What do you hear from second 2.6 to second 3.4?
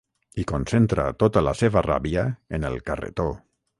el carretó.